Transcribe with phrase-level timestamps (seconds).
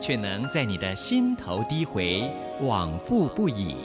[0.00, 2.28] 却能在你的心头低回，
[2.62, 3.76] 往复不已。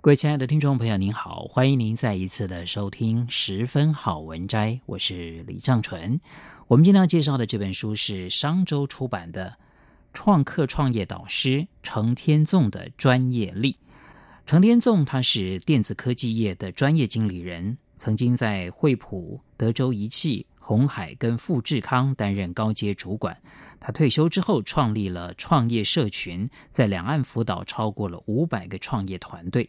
[0.00, 6.20] 各位亲爱的听众朋友，您好，欢迎您再一次的收听《十分好文摘》，我是李尚纯。
[6.66, 9.54] 我们今天要介绍的这本书是商周出版的。
[10.12, 13.76] 创客创业导师程天纵的专业力。
[14.44, 23.36] 程天纵他是电子科技业的专业经理人，曾经在惠普、德州仪器、鸿海跟富志康担任高阶主管。
[23.80, 29.68] 他退休之后创立了创业社群，在两岸辅导超过了五百个创业团队。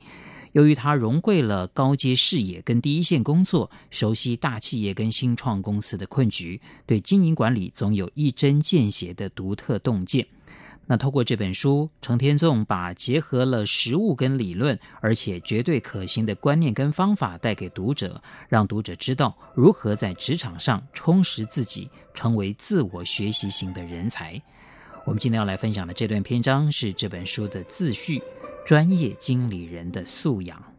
[0.51, 10.27] 由于他融汇了高阶视野跟第一线工作，熟悉大企业跟新创公司的困局，对经营管理总有一针见血的独特洞见。
[10.85, 24.41] 那透过这本书，程天纵把结合了实物跟理论，而且绝对可行的观念跟方法带给读者，让读者知道如何在职场上充实自己，成为自我学习型的人才。
[25.05, 28.21] 我们今天要来分享的这段篇章是这本书的自序。
[28.65, 30.72] 专业经理人的素养。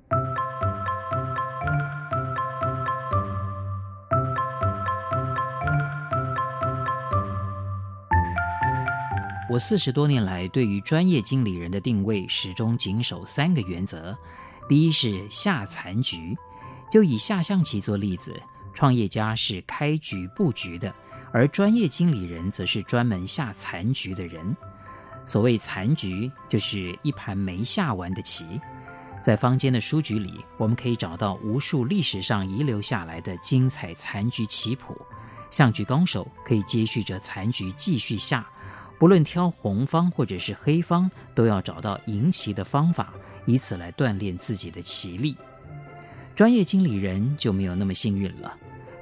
[9.55, 14.19] 我四十多年来，对于专业经理人的定位，始终谨守三个原则：
[14.69, 16.37] 第一是下残局，
[16.91, 18.35] 就以下象棋做例子，
[18.73, 20.93] 创业家是开局布局的，
[21.33, 24.57] 而专业经理人则是专门下残局的人。
[25.25, 28.61] 所谓残局，就是一盘没下完的棋。
[29.23, 35.01] 在坊间的书局里，我们可以找到无数历史上遗留下来的精彩残局棋谱。
[35.49, 38.45] 象局高手可以接续着残局继续下，
[38.99, 43.13] 不论挑红方或者是黑方，都要找到赢棋的方法，
[43.45, 45.37] 以此来锻炼自己的棋力。
[46.35, 48.57] 专业经理人就没有那么幸运了。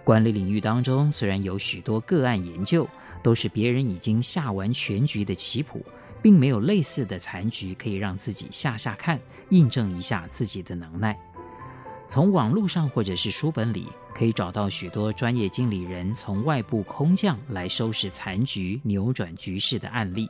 [0.05, 2.89] 管理领域当中，虽然有许多个案研究，
[3.23, 5.85] 都是别人已经下完全局的棋谱。
[6.23, 11.19] 并没有类似的残局可以让自己下下看，印证一下自己的能耐。
[12.13, 20.29] 从网络上或者是书本里，可以找到许多专业经理人从外部空降来收拾残局、扭转局势的案例。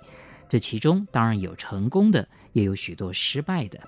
[0.48, 3.80] 这其中当然有成功的，也有许多失败的。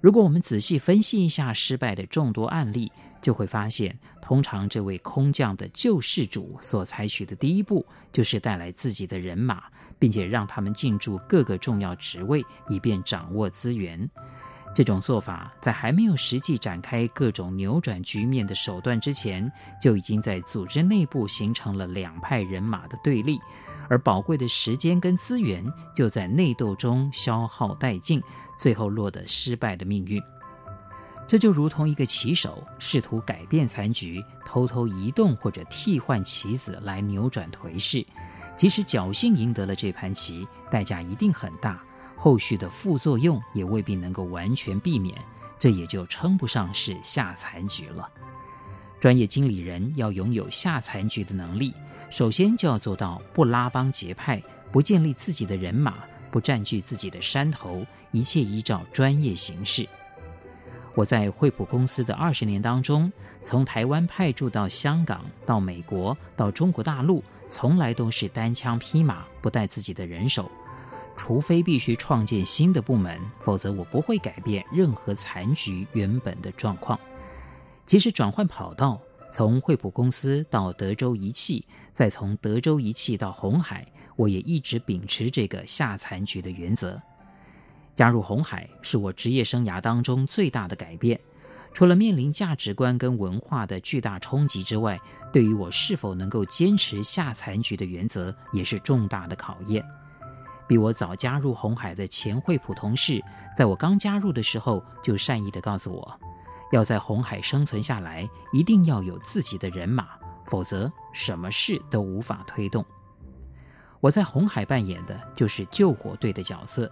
[0.00, 2.90] 如果我们仔细分析一下失败的众多案例，
[3.22, 9.62] 就会发现，通常这位空降的救世主所采取的第一步，就是带来自己的人马，
[10.00, 14.10] 并且让他们进驻各个重要职位，以便掌握资源。
[14.74, 23.38] 这种做法在还没有实际展开各种扭转局面的手段之前，就已经在组织内部形成了两派人马的对立，
[23.88, 25.64] 而宝贵的时间跟资源
[25.94, 28.20] 就在内斗中消耗殆尽，
[28.58, 30.20] 最后落得失败的命运。
[31.26, 38.04] 这就如同一个棋手试图改变残局，偷偷移动或者替换棋子来扭转颓势，
[38.56, 41.82] 即使侥幸赢得了这盘棋，代价一定很大，
[42.16, 45.16] 后续的副作用也未必能够完全避免，
[45.58, 48.10] 这也就称不上是下残局了。
[49.00, 51.74] 专业经理人要拥有下残局的能力，
[52.08, 54.42] 首先就要做到不拉帮结派，
[54.72, 55.94] 不建立自己的人马，
[56.30, 59.86] 不占据自己的山头，一切依照专业行事。
[60.94, 70.50] 我在惠普公司的二十年当中，从台湾派驻到香港、到美国、到中国大陆，从来都是单枪匹马，不带自己的人手。
[71.16, 76.98] 除非必须创建新的部门，否则我不会改变任何残局原本的状况。
[77.86, 79.00] 即使转换跑道，
[79.30, 83.86] 从惠普公司到德州仪器，再从德州仪器到红海，
[84.16, 87.00] 我也一直秉持这个下残局的原则。
[87.94, 91.20] 加入红海是我职业生涯当中最大的改变，
[91.72, 95.00] 除了面临价值观跟文化的巨大冲击之外，
[95.32, 99.84] 对于我是否能够坚持下残局的原则也是重大的考验。
[100.66, 103.22] 比我早加入红海的前惠普同事，
[103.56, 106.20] 在我刚加入的时候就善意地告诉我，
[106.72, 110.08] 要在红海生存下来，一定要有自己的人马，
[110.44, 112.84] 否则什么事都无法推动。
[114.00, 116.90] 我在红海扮演的就是救火队的角色。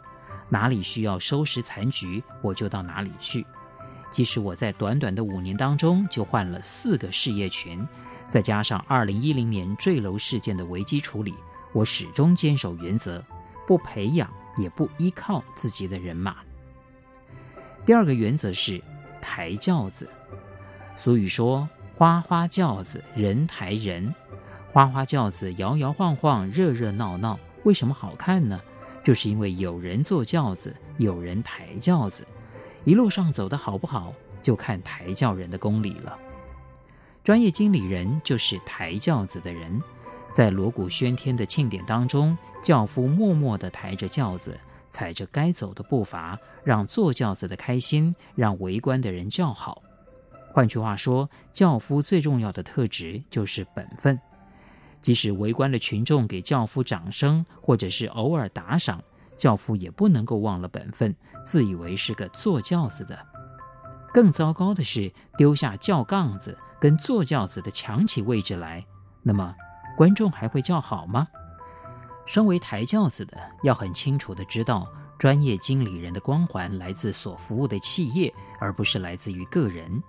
[0.48, 3.46] 哪里需要收拾残局，我就到哪里去。
[4.10, 7.86] 即使我在短短的五年当中就换了四个事业群，
[8.28, 11.34] 再加上二零一零年坠楼事件的危机处理，
[11.72, 13.24] 我始终坚守原则，
[13.66, 16.36] 不培养也不依靠自己的人马。
[17.84, 18.80] 第二个原则是
[19.20, 20.08] 抬轿子。
[20.94, 24.14] 俗语说：“花花轿子人抬人，
[24.70, 28.60] 花花轿子摇摇晃晃，热热闹闹，为什么好看呢？
[29.02, 32.26] 就是因为有人坐轿子，有人抬轿子，
[32.84, 36.16] 一路上走得好不好，就看抬轿人的功力了。
[37.24, 39.82] 专业经理人就是抬轿子的人，
[40.32, 44.58] 在锣鼓喧天的庆典当中，轿夫默默地抬着轿子，
[44.90, 49.82] 踩着该走的步伐，让坐轿子的开心，让围观的人叫好。
[50.52, 54.18] 换句话说，轿夫最重要的特质就是本分。
[55.00, 59.02] 即使围观的群众给轿夫掌声，或者是偶尔打赏，
[59.36, 61.14] 轿夫也不能够忘了本分，
[61.44, 63.18] 自以为是个坐轿子的。
[64.12, 68.84] 更糟糕的是，丢下轿杠子跟坐轿子的抢起位置来，
[69.22, 69.54] 那么
[69.96, 71.26] 观众还会叫好吗？
[72.24, 80.02] 身为抬轿子的，要很清楚的知道，专业经理人的光环来自所服务的企业，而不是来自于个人。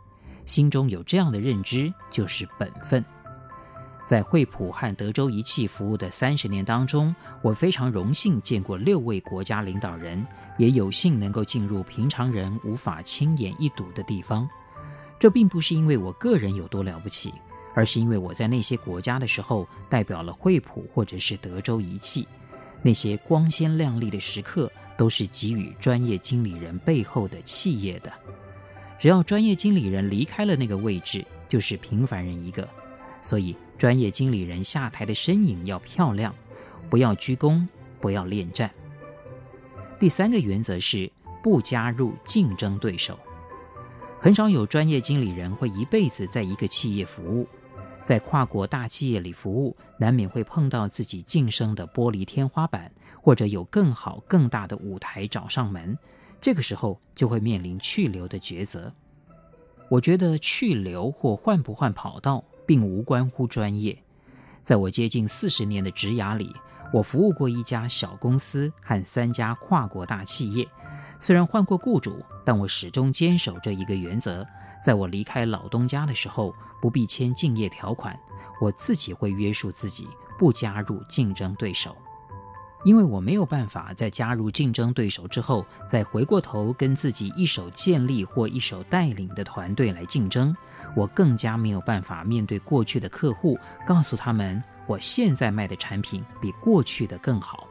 [0.46, 3.04] 心中有这样的认知，就是本分。
[4.06, 10.26] 在惠普和德州仪器服务的三十年当中，我非常荣幸见过六位国家领导人，
[10.58, 14.48] 也有幸能够进入平常人无法亲眼一睹的地方。
[15.18, 17.34] 这并不是因为我个人有多了不起，
[17.74, 22.28] 而是因为我在那些国家的时候，代表了惠普或者是德州仪器。
[22.82, 28.12] 那些光鲜亮丽的时刻，都是给予专业经理人背后的企业的。
[29.00, 32.68] 只要专业经理人离开了那个位置，就是平凡人一个。
[33.22, 36.36] 所以，专业经理人下台的身影要漂亮，
[36.90, 37.66] 不要鞠躬，
[38.02, 38.70] 不要恋战。
[39.98, 41.10] 第三个原则是
[41.42, 43.18] 不加入竞争对手。
[44.20, 47.48] 很少有专业经理人会一辈子在一个企业服务，
[48.04, 52.92] 在跨国大企业里服务，难免会碰到自己晋升的玻璃天花板，
[53.22, 55.98] 或者有更好、更大的舞台找上门。
[56.42, 58.94] 这个时候就会面临去留的抉择。
[59.90, 63.98] 我觉得去留或换不换跑道，并无关乎专业。
[64.62, 66.54] 在我接近四十年的职涯里，
[66.94, 70.66] 我服务过一家小公司和三家跨国大企业。
[71.20, 74.46] 虽然换过雇主，但我始终坚守这一个原则：
[74.86, 78.16] 在我离开老东家的时候，不必签竞业条款，
[78.62, 80.08] 我自己会约束自己，
[80.38, 81.98] 不加入竞争对手。
[82.84, 90.54] 因为我没有办法在加入竞争对手之后，再回过头跟自己一手建立或一手带领的团队来竞争。
[90.94, 97.68] 我更加没有办法面对过去的客户，告诉他们我现在卖的产品比过去的更好。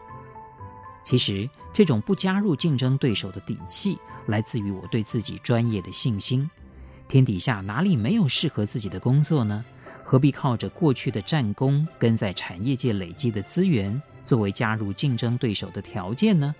[1.04, 6.48] 其实，这种不加入竞争对手的底气，来自于我对自己专业的信心。
[7.08, 9.64] 天底下哪里没有适合自己的工作呢？
[10.04, 16.54] 何必靠着过去的战功跟在产业界累积的资源，作为加入竞争对手的条件呢？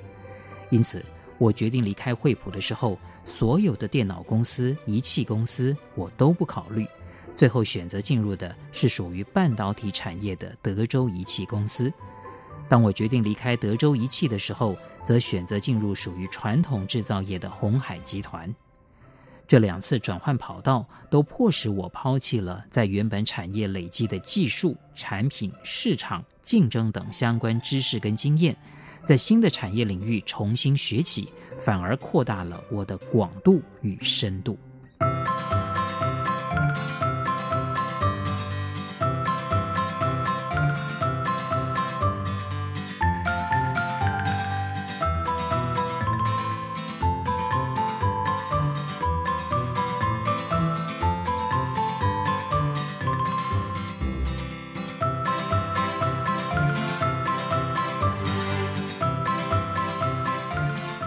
[0.71, 1.05] 因此，
[1.39, 6.87] 我决定离开惠普的时候，所有的电脑公司、仪器公司我都不考虑，
[7.34, 11.93] 最后选择进入的是属于半导体产业的德州仪器公司。
[12.69, 18.55] 当我决定离开德州仪器的时候，则选择进入属于传统制造业的鸿海集团。
[19.46, 28.56] 这两次转换跑道，都迫使我抛弃了在原本产业累积的技术、产品、市场竞争等相关知识跟经验，
[29.05, 34.56] 在新的产业领域重新学起，反而扩大了我的广度与深度。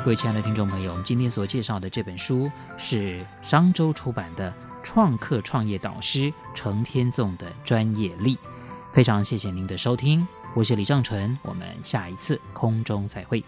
[0.06, 2.48] 各位亲爱的听众朋友，我们今天所介绍的这本书
[2.78, 4.52] 是商周出版的
[4.84, 8.36] 《创客创业导师程天纵的专业力》。
[8.94, 13.44] 非常谢谢您的收听，我是李正淳，我们下一次空中再会。